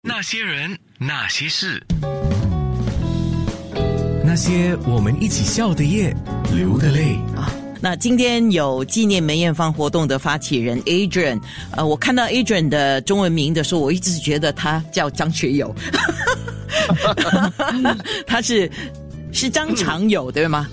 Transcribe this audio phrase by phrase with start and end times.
[0.00, 1.82] 那些人，那些事，
[4.24, 6.14] 那些我们一起笑的夜，
[6.54, 7.52] 流的泪啊。
[7.80, 11.40] 那今天有纪念梅艳芳活动的发起人 Adrian，
[11.72, 15.74] 呃，我看到 Adrian 的中文名的时候，我一直觉得他叫张学友，
[18.24, 18.70] 他是
[19.32, 20.68] 是张长友对吗？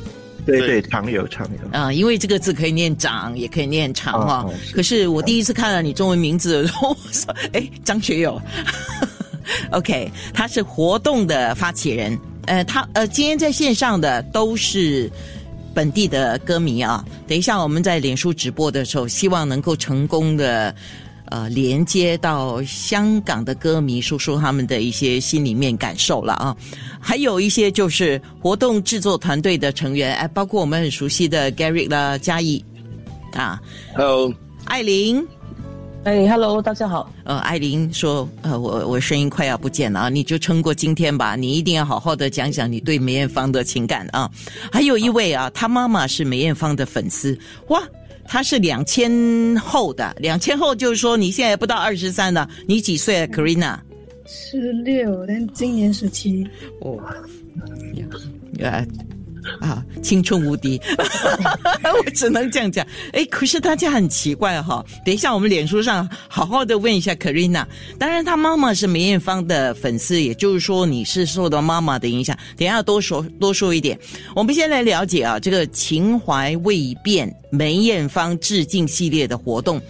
[0.46, 4.48] 对对，长友长友啊，因为这个字可以念长，也可以念长哈。
[4.72, 8.40] 可是我第一次看到你中文名字的时候，我说：“哎，张学友。”
[9.72, 12.18] OK，他是活动的发起人。
[12.46, 15.12] 呃，他呃，今天在线上的都是
[15.74, 17.04] 本地的歌迷啊。
[17.28, 20.76] 等一下我们在脸书直播的时候，希望能够成功的
[21.26, 26.56] 呃连接到香港的歌迷，说说他们的一些心里面感受了啊。
[27.00, 32.64] 还有一些就是活动制作团队的成员，哎，包括我们很熟悉的 Gary 啦、嘉义
[33.34, 33.60] 啊
[33.96, 34.32] ，Hello，
[34.66, 35.26] 艾琳。
[36.06, 37.12] 哎，Hello，大家好。
[37.24, 41.36] 呃，艾琳说，呃，我我声音快要不见了啊，你就撑过今天吧。
[41.36, 44.30] 你一定要好好的讲讲你对梅艳芳的情感啊。
[44.72, 47.36] 还有一位啊，他妈妈是梅艳芳的粉丝，
[47.70, 47.82] 哇，
[48.24, 53.80] 他是两千后的，两千后就是说你现在不到二十三了，你几岁啊，Karina？
[54.28, 56.48] 十六，但今年十七。
[56.82, 57.00] 哦，
[58.60, 58.86] 呀。
[59.60, 62.86] 啊，青春无敌， 我只能这样讲。
[63.14, 64.84] 哎，可是大家很奇怪哈。
[65.06, 67.66] 等一下，我们脸书上好好的问一下 Karina。
[68.00, 72.38] 当然，她妈妈是梅艳芳的粉丝，也就是说你是受到妈妈的影响。
[72.58, 73.98] 等下多说多说一点。
[74.36, 79.82] 我们先来了解啊，这个情怀未变梅艳芳致敬系列的活动。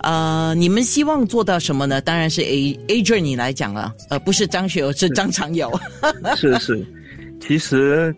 [0.00, 2.00] 呃，你们希望做到什么呢？
[2.00, 5.72] 当然是 A Adrian 你来讲了，呃，不是张学友，是张长友。
[6.36, 6.86] 是是，
[7.40, 8.14] 其实。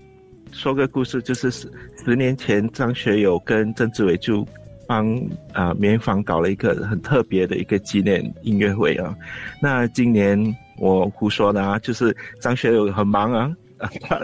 [0.53, 1.71] 说个故事，就是十
[2.05, 4.47] 十年前，张学友跟曾志伟就
[4.87, 5.15] 帮
[5.53, 9.15] 啊棉房搞了一个很特别的一个纪念音乐会啊。
[9.63, 10.39] 那今年
[10.79, 13.51] 我胡说的啊，就是张学友很忙啊，
[14.03, 14.21] 他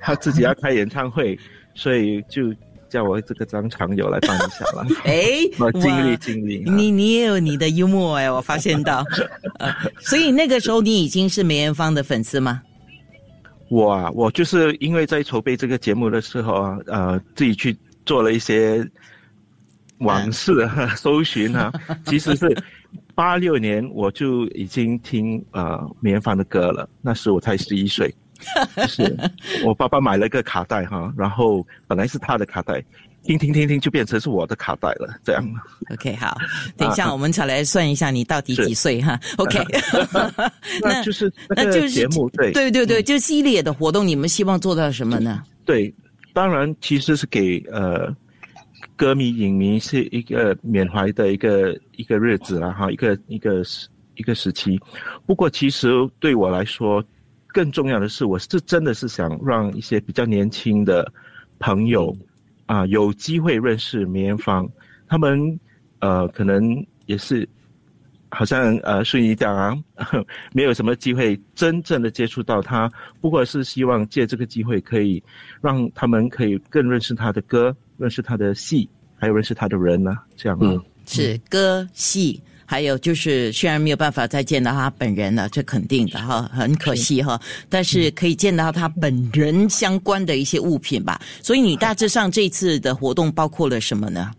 [0.00, 1.38] 他自己要开演唱会，
[1.74, 2.54] 所以就
[2.88, 4.86] 叫我这个张长友来帮一下了。
[5.04, 5.22] 哎，
[5.58, 6.62] 我尽力尽力。
[6.66, 9.04] 你你也有你的幽默哎，我发现到。
[10.00, 12.62] 所以那个时候你已经是梅艳芳的粉丝吗？
[13.70, 18.84] 我啊，我就是因为在筹备这个节目的时候啊，呃，自己去做了一些
[19.98, 21.72] 往事搜寻啊，
[22.04, 22.62] 其实是
[23.14, 28.12] 八六年我就已经听呃梅艳芳的歌了，那时我才十一岁，
[28.88, 29.16] 是
[29.64, 32.82] 我爸爸买了个卡带哈，然后本来是他的卡带。
[33.22, 35.46] 听听听听，就变成是我的卡带了，这样。
[35.92, 36.34] OK，好，
[36.74, 39.20] 等一下我们才来算一下你到底几岁哈。
[39.36, 39.62] OK，
[40.80, 45.42] 那就是那就是节目对对对对，就系列的活动，你们希望做到什么呢？
[45.66, 45.94] 对，
[46.32, 48.10] 当然其实是给呃
[48.96, 54.80] 歌迷影迷是一个缅怀的一个一个日子了哈，一个一个时一个时期。
[55.26, 57.04] 不过其实对我来说，
[57.52, 61.10] 更重要的是，我是真的是想让一些比较年轻的
[61.58, 62.16] 朋友。
[62.66, 64.64] 啊，有机会认识梅艳芳，
[65.08, 65.58] 他们
[65.98, 67.44] 呃，可能也是
[68.28, 69.76] 好像呃，顺一讲啊，
[70.54, 72.88] 没有什么机会真正的接触到他。
[73.20, 75.20] 不过是希望借这个机会，可以
[75.60, 80.16] 让他们可以更认识他的歌，认识他的戏，还有认识他的人呢。
[80.36, 82.40] 这样，嗯，是歌戏。
[82.70, 87.36] 还有就是，虽然没有办法再见到他本人了，这肯定的哈，很可惜哈。
[87.68, 91.20] 但是可以见到他本人相关的一些物品吧。
[91.42, 94.30] 所以你大致上这次的活动包括了什么呢？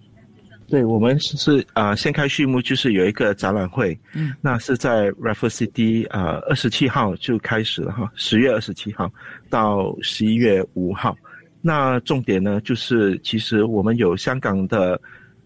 [0.70, 9.12] 对我们是啊，先开序幕就是有一个展览会，嗯，那是在 Raffles City 啊，二十七号就开始了哈，十月二十七号
[9.50, 11.14] 到十一月五号。
[11.62, 14.98] 那重点呢，就是其实我们有香港的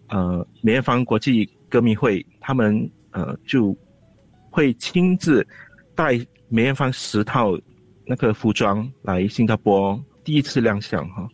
[0.06, 1.50] 呃梅艳芳国际。
[1.76, 3.76] 歌迷会，他们呃就
[4.48, 5.46] 会亲自
[5.94, 7.54] 带梅艳芳十套
[8.06, 11.28] 那个服装来新加坡第一次亮相哈，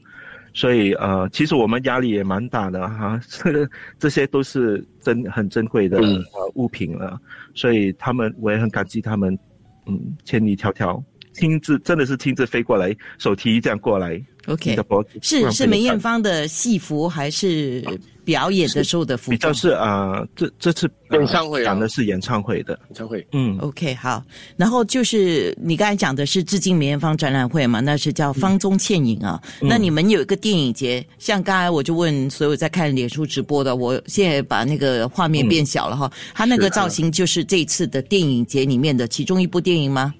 [0.52, 3.68] 所以呃其实我们压力也蛮大的哈，这
[4.00, 7.16] 这些都是珍很珍贵的呃物品了，
[7.54, 9.38] 所以他们我也很感激他们，
[9.86, 11.00] 嗯千里迢迢
[11.32, 14.76] 亲自真的是亲自飞过来手提这样过来，OK。
[15.20, 17.84] 是是梅艳芳的戏服还是？
[18.24, 19.36] 表演的时候的服装？
[19.36, 22.72] 比较是啊，这这次演唱会讲的是演唱会的。
[22.90, 24.22] 演唱会，嗯，OK 好，
[24.56, 29.42] 然后就是你刚才讲的是致敬梅艳芳展览会嘛，那是叫方中倩影啊。
[29.60, 40.14] 那你们有一个电影节，像刚才我就问所有在看脸书直播的，我现在把那个画面变小了哈，他那个造型就是这次的电影节里面的其中一部电影吗？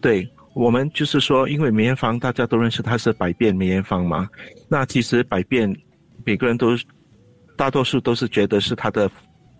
[0.00, 4.28] 对我们就是说，因为梅艳芳大家都认识她是百变梅艳芳嘛，
[4.68, 5.74] 那其实百变
[6.24, 6.76] 每个人都。
[7.56, 9.08] 大多数都是觉得是她的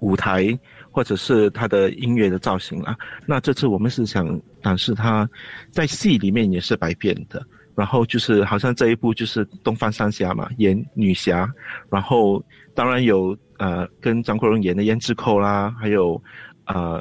[0.00, 0.58] 舞台
[0.90, 2.96] 或者是她的音乐的造型啦。
[3.24, 5.30] 那这次我们是想展示她
[5.70, 7.40] 在戏里面也是百变的。
[7.76, 11.48] 然后就是好像这一部就是东方三侠嘛，演女侠，
[11.88, 12.44] 然后
[12.74, 16.20] 当然有呃跟张国荣演的胭脂扣啦，还有
[16.66, 17.00] 呃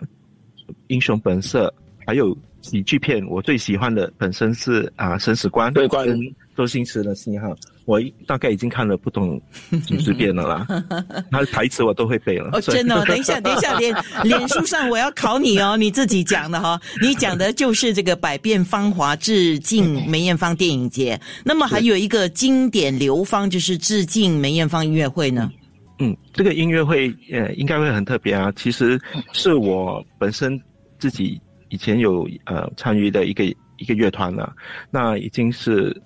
[0.89, 1.73] 英雄本色，
[2.05, 6.07] 还有喜剧片，我最喜欢的本身是啊生死关，对关。
[6.55, 7.51] 周星驰的信号，
[7.85, 9.41] 我大概已经看了不懂
[9.87, 10.67] 几十遍了啦。
[11.31, 12.51] 他的台词我都会背了。
[12.53, 13.03] 哦，真的？
[13.05, 21.19] 等一下，等一下，脸脸书上我要考你哦，你自己讲的哈，你讲的就是这个百变芳华致敬梅艳芳电影节。
[21.43, 25.51] 那么还有一个经典流芳，就是致敬梅艳芳音乐会呢。
[25.97, 28.53] 嗯，这个音乐会呃应该会很特别啊。
[28.55, 29.01] 其实
[29.31, 30.61] 是我本身
[30.99, 31.41] 自己
[31.73, 33.43] 以前有呃参与的一个
[33.77, 34.55] 一个乐团了，
[34.91, 35.99] 那已经是。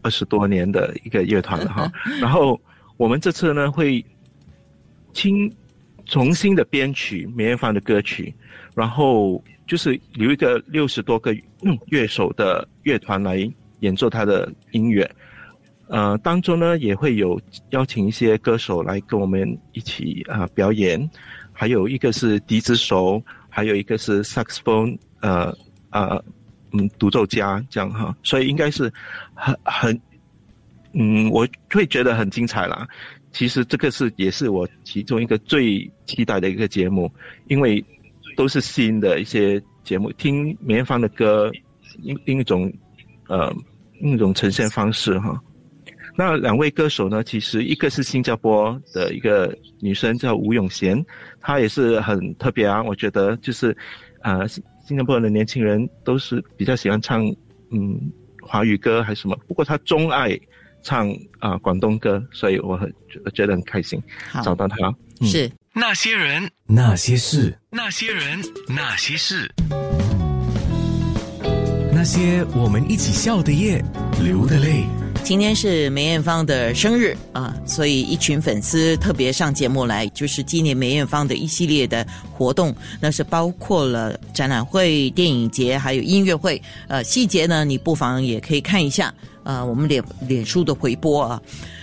[0.00, 1.92] 二十多年的一个乐团了哈，
[2.22, 2.58] 然后
[2.96, 4.02] 我们这次呢会
[5.12, 5.52] 轻
[6.06, 8.32] 重新的编曲梅艳芳的歌曲，
[8.76, 11.36] 然后就是留一个六十多个
[11.86, 13.36] 乐手的乐团来
[13.80, 15.10] 演奏他的音乐，
[15.88, 17.38] 呃，当中呢也会有
[17.70, 21.10] 邀请一些歌手来跟我们一起啊表演，
[21.52, 25.54] 还有一个是笛子手，还有一个是萨克斯风，呃
[25.90, 26.22] 呃。
[26.70, 28.92] 嗯，独奏家这样哈，所以应该是
[29.32, 30.00] 很很，
[30.92, 32.86] 嗯，我会觉得很精彩啦。
[33.32, 37.10] 其实这个是也是我其中一个最期待的一个节目，
[37.46, 37.82] 因为
[38.36, 41.50] 都是新的一些节目，听梅艳芳的歌，
[42.02, 42.70] 另另一种
[43.28, 43.50] 呃
[43.98, 45.40] 另一种呈现方式哈。
[46.14, 51.02] 那两位歌手呢，其实一个是新加坡的一个女生叫吴永贤，
[51.40, 53.74] 她也是很特别啊，我觉得就是
[54.20, 54.46] 呃。
[54.88, 57.22] 新加坡的年轻人都是比较喜欢唱
[57.70, 60.34] 嗯华语歌还是什么，不过他钟爱
[60.82, 62.90] 唱啊广东歌，所以我很
[63.34, 64.02] 觉得很开心
[64.42, 64.76] 找到他。
[65.20, 69.52] 是那些人，那些事，那些人，那些事，
[71.92, 73.84] 那些我们一起笑的夜，
[74.22, 74.86] 流的泪。
[75.28, 86.62] 今天是梅艳芳的生日啊，所以一群粉丝特别上节目来，就是纪念梅艳芳的一系列的活动，那是包括了展览会、电影节，还有音乐会。
[86.86, 91.42] 呃，细节呢，你不妨也可以看一下呃，我们脸脸书的回播啊。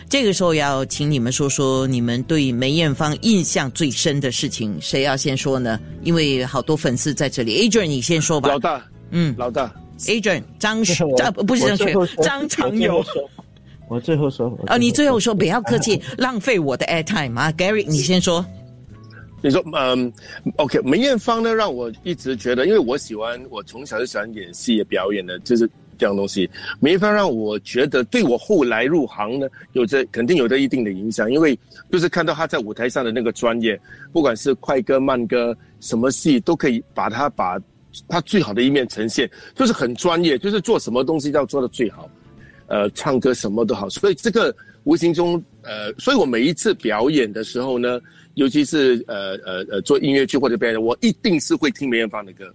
[0.09, 5.79] 这个时候要请你们说说你们对梅艳芳印象最深的事情，谁要先说呢？
[6.01, 8.49] 因为好多粉丝在这里，Adrian，你先说吧。
[8.49, 9.71] 老大，嗯，老大。
[9.99, 10.83] Adrian 张
[11.15, 13.01] 张不是张学张长友，
[13.87, 18.45] 我最后说啊，你最后说不要客气，浪费我的 air time 啊，Gary 你先说。
[19.41, 20.11] 你说嗯
[20.57, 26.49] ，OK，梅艳芳呢，让我一直觉得，因为我喜欢，我从小就喜欢演戏表演的，就是这样东西。
[26.79, 31.57] 梅艳芳让我觉得，对我后来入行呢，有着肯定有着一定的影响，因为
[31.91, 33.79] 就是看到她在舞台上的那个专业，
[34.11, 37.59] 不管是快歌慢歌，什么戏都可以把她把。
[38.09, 42.09] 她最好的一面呈现，就是很专业，就是做什么东西要做的最好，
[42.67, 47.99] 呃，唱歌什么都好，所以这个无形中，呃，所以我每一次表演的时候呢，
[48.33, 52.51] 尤其是呃呃呃做音乐剧或者表演，我一定是会听梅艳芳的歌，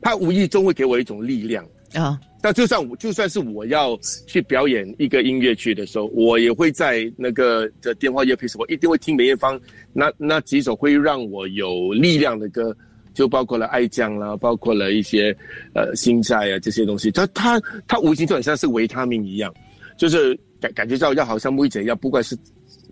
[0.00, 2.18] 他无意中会给我一种力量啊。
[2.42, 3.96] 但就算我就算是我要
[4.26, 9.58] 去表演一个音乐剧的时候，我也会在那个的电话 earpiece，我一定会听梅艳芳
[9.92, 12.76] 那那几首会让我有力量的歌。
[13.14, 15.36] 就包括了爱酱啦，包括了一些
[15.74, 19.52] 呃心债啊这些东西，它它它无形就很像是维他命一样，
[19.96, 22.36] 就是感感觉到要好像木姐一样，不管是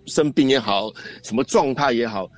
[0.05, 0.91] 生病也好，
[1.23, 2.29] 什么状态也好，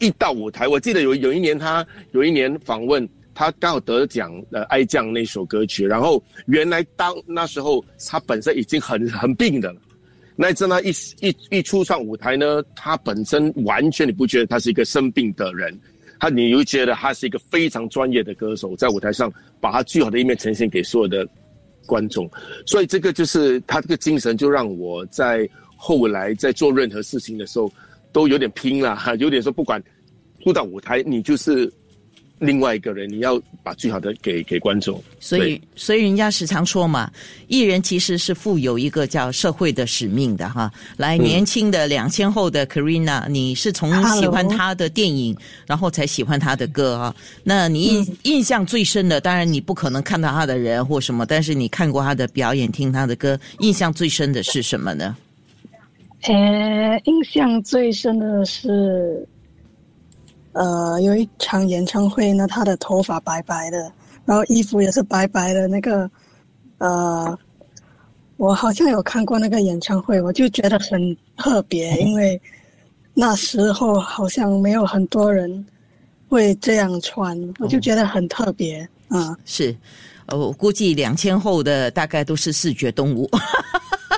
[0.00, 9.80] 一到舞台，我记得有有一年他有一年访问，他刚好得奖呃爱酱那首歌曲，然后原来当那时候他本身已经很很病的了，
[10.36, 15.76] 那一次他一一一出上舞台呢，他本身完全你不觉得他是一个生病的人。
[16.22, 19.28] 他，你又觉得他是一个非常专业的歌手，在舞台上
[19.60, 21.26] 把他最好的一面呈现给所有的
[21.84, 22.30] 观众，
[22.64, 27.68] 所以这个就是他这个精神，就让我在后来在做任何事情的时候
[28.12, 29.82] 都有点拼了，哈，有点说不管
[30.44, 31.68] 出到舞台，你就是。
[32.42, 35.00] 另外一个人，你要把最好的给给观众。
[35.20, 37.08] 所以，所以人家时常说嘛，
[37.46, 40.68] 艺人其实是负有一个叫社会的使命的哈。
[40.96, 47.14] 来，年轻的两千后的 Karina，你是从喜欢他的电影，然后才喜欢他的歌啊。
[47.44, 55.16] 那你印印象最深的，当然你不可能看到他的人或什么，但是你看过他的表演，听他的歌，印象最深的是什么呢？
[56.22, 59.24] 呃，印象最深的是。
[60.52, 63.92] 呃，有一场演唱会呢，他的头发白白的，
[64.24, 65.66] 然后衣服也是白白的。
[65.66, 66.10] 那个，
[66.78, 67.38] 呃，
[68.36, 72.40] 我好像有看过那个演唱会，我就觉得很特别，因为
[73.14, 75.64] 那时候好像没有很多人
[76.28, 79.36] 会这样穿，我就觉得很特别啊。
[79.44, 79.74] 是，
[80.26, 83.30] 呃，我估计两千后的大概都是视觉动物。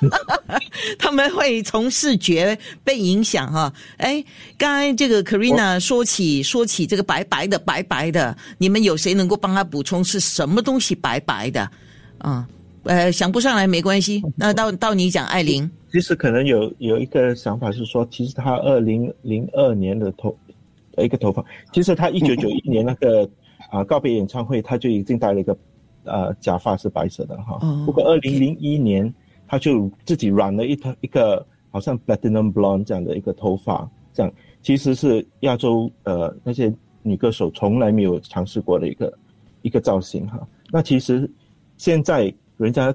[0.98, 3.72] 他们会从视觉被影响哈。
[3.96, 4.22] 哎，
[4.58, 11.70] 刚才这个 Karina 说起说起这个白白的白白的，你们有谁能够帮他补充是什么东西白白的？
[12.18, 12.46] 啊，
[12.84, 14.22] 呃，想不上来没关系。
[14.36, 20.36] 那到到你讲，艾琳，其实可能有有一个想法是说，其实他二零零二年的头
[20.98, 23.28] 一个头发，其实他一九九一年那个
[23.70, 25.56] 啊告别演唱会，他就已经戴了一个
[26.04, 27.58] 呃假发是白色的哈。
[27.84, 29.12] 不过二零零一年。
[29.46, 34.32] 他就自己染了一头一个好像 platinum blonde 这样的一个头发，这样
[34.62, 36.72] 其实是亚洲呃那些
[37.02, 39.18] 女歌手从来没有尝试过的一个
[39.62, 40.40] 一个造型哈。
[40.70, 41.30] 那其实
[41.76, 42.94] 现在人家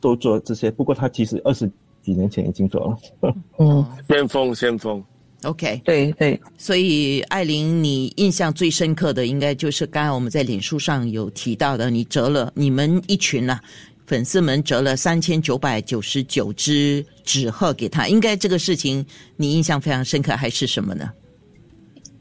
[0.00, 1.70] 都做这些，不过他其实二十
[2.02, 3.32] 几年前已经做了。
[3.58, 5.04] 嗯，先锋先锋。
[5.44, 6.40] OK，对对。
[6.56, 13.60] 所以艾琳，你印象最深刻的应该就是刚才我们在脸书上有提到的，你折了你们一群呐。
[14.08, 19.04] 粉丝们折了三千九百九十九只纸鹤给他，应该这个事情
[19.36, 21.12] 你印象非常深刻，还是什么呢？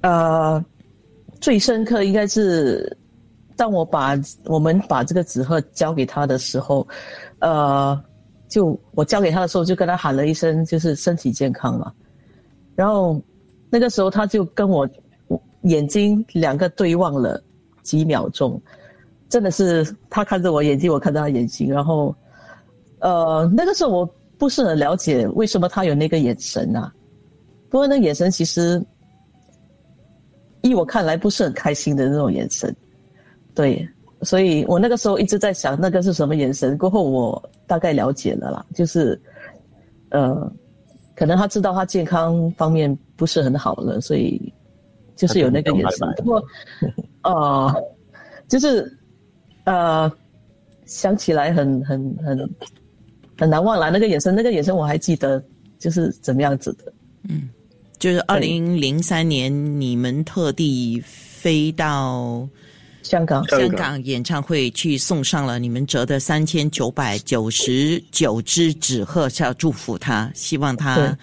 [0.02, 0.64] 呃，
[1.40, 2.96] 最深刻应该是
[3.56, 6.86] 当我把我们把这个纸鹤交给他的时候，
[7.40, 7.98] 呃，
[8.50, 11.90] 就我交给他的时候就跟他喊了一声，就是身体健康嘛。
[12.76, 13.22] 然后
[13.70, 14.86] 那个时候他就跟我
[15.62, 17.42] 眼睛两个对望了
[17.82, 18.62] 几秒钟。
[19.30, 22.16] 真的是他看着我眼睛，我看着他眼睛，然后，
[23.00, 26.94] 呃，那个时候我不是很了解为什么他有那个眼神啊。
[27.70, 28.82] 不过那眼神其实，
[30.62, 32.74] 依我看来不是很开心的那种眼神，
[33.54, 33.86] 对，
[34.22, 36.78] 所以我那个时候一直在想那个是什么眼神。
[36.78, 39.20] 过后我大概了解了啦，就是，
[40.12, 40.50] 呃，
[41.18, 44.54] 可能他知道他健康方面不是很好了，所以
[45.18, 46.08] 就是有那个眼神。
[46.16, 46.44] 不过，
[47.24, 47.84] 呃，
[48.48, 48.90] 就是。
[49.68, 50.10] 呃，
[50.86, 52.50] 想起来很很很
[53.38, 55.44] 很难忘了那个眼神，那个眼神我还记得，
[55.78, 56.94] 就是怎么样子的。
[57.28, 57.50] 嗯，
[58.00, 62.48] 就是二零零三年你们特地飞到
[63.04, 71.18] 香港香港演唱会去送上了你们折的三千九百九十九只纸鹤，是要祝福他，希望他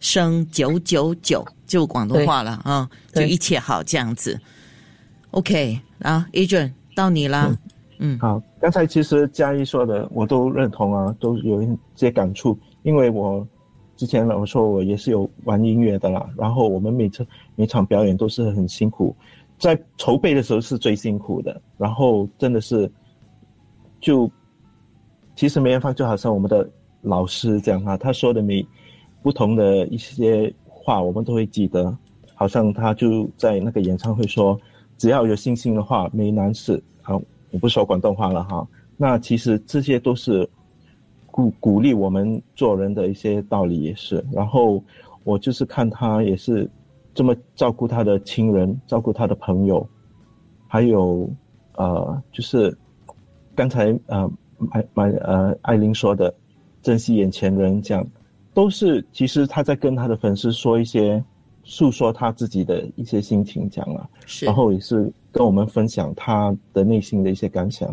[0.00, 4.36] 生九九九，就广东话了啊，就一切好这样子。
[5.30, 7.56] OK 啊，Adrian 到你了。
[8.04, 8.42] 嗯，好。
[8.60, 12.58] 刚才其实嘉一说的，我都认同啊，都有一些感触。
[12.82, 13.46] 因为我
[13.96, 19.16] 之前我说我也是有玩音乐的啦，然后我们每次每场表演都是很辛苦，
[19.58, 21.58] 在筹备的时候是最辛苦的。
[21.78, 22.90] 然后真的是，
[24.00, 24.30] 就
[25.34, 26.68] 其实梅艳芳就好像我们的
[27.00, 28.66] 老师这样啊，他说的每
[29.22, 31.96] 不同的一些话，我们都会记得。
[32.34, 34.60] 好像他就在那个演唱会说，
[34.98, 36.82] 只要有信心的话，没难事。
[37.00, 37.18] 好。
[37.54, 40.46] 我不说广东话了哈，那其实这些都是
[41.26, 44.22] 鼓鼓励我们做人的一些道理也是。
[44.32, 44.82] 然后
[45.22, 46.68] 我就是看他也是
[47.14, 49.88] 这么照顾他的亲人，照顾他的朋友，
[50.66, 51.30] 还有
[51.76, 52.76] 呃，就是
[53.54, 56.34] 刚才呃买买呃艾琳说的
[56.82, 58.04] 珍惜眼前人，这样
[58.52, 61.22] 都是其实他在跟他的粉丝说一些
[61.64, 64.08] 诉说他自己的一些心情，讲了，
[64.42, 65.12] 然后也是。
[65.36, 67.92] 跟我们分享他的内心的一些感想，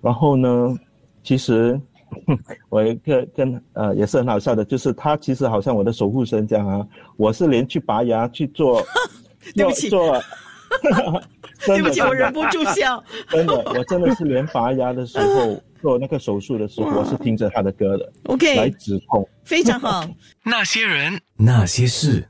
[0.00, 0.74] 然后呢，
[1.22, 1.78] 其实
[2.70, 6.88] 我一个跟呃也是很好笑的，就是他其实好像我的守护神这样啊，
[7.18, 8.82] 我是连去拔牙去做，
[9.54, 10.18] 对不起，做，
[11.66, 20.08] 对不起，我忍不住笑，真的，我真的是连拔牙的时候做那个手术的时候，我是听着他的歌的，OK，来止痛，非常好，
[20.42, 22.26] 那些人，那些事。